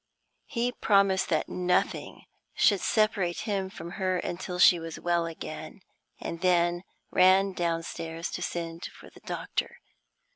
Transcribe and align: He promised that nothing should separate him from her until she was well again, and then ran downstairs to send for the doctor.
He 0.47 0.71
promised 0.71 1.29
that 1.29 1.47
nothing 1.47 2.23
should 2.55 2.81
separate 2.81 3.41
him 3.41 3.69
from 3.69 3.91
her 4.01 4.17
until 4.17 4.57
she 4.57 4.79
was 4.79 4.99
well 4.99 5.27
again, 5.27 5.81
and 6.19 6.41
then 6.41 6.81
ran 7.11 7.53
downstairs 7.53 8.31
to 8.31 8.41
send 8.41 8.83
for 8.85 9.11
the 9.11 9.19
doctor. 9.19 9.77